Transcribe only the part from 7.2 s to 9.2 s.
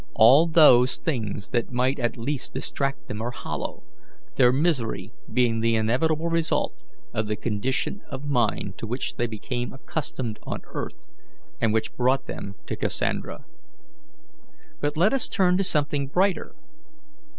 the condition of mind to which